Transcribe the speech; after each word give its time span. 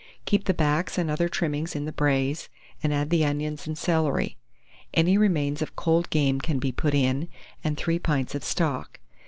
Keep 0.25 0.45
the 0.45 0.53
backs 0.55 0.97
and 0.97 1.11
other 1.11 1.29
trimmings 1.29 1.75
in 1.75 1.85
the 1.85 1.91
braise, 1.91 2.49
and 2.81 2.91
add 2.91 3.11
the 3.11 3.23
onions 3.23 3.67
and 3.67 3.77
celery; 3.77 4.35
any 4.95 5.15
remains 5.15 5.61
of 5.61 5.75
cold 5.75 6.09
game 6.09 6.39
can 6.41 6.57
be 6.57 6.71
put 6.71 6.95
in, 6.95 7.27
and 7.63 7.77
3 7.77 7.99
pints 7.99 8.33
of 8.33 8.43
stock. 8.43 8.99